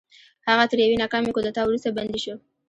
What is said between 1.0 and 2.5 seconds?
ناکامې کودتا وروسته بندي شو.